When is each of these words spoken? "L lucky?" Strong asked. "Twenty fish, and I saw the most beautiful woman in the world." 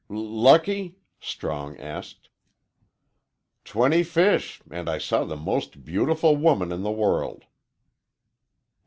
"L 0.09 0.15
lucky?" 0.17 0.95
Strong 1.19 1.77
asked. 1.77 2.29
"Twenty 3.63 4.01
fish, 4.01 4.59
and 4.71 4.89
I 4.89 4.97
saw 4.97 5.25
the 5.25 5.35
most 5.37 5.85
beautiful 5.85 6.35
woman 6.35 6.71
in 6.71 6.81
the 6.81 6.89
world." 6.91 7.45